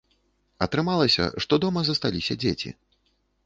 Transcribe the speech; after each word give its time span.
Атрымалася, 0.65 1.27
што 1.47 1.53
дома 1.67 1.85
засталіся 1.93 2.41
дзеці. 2.45 2.69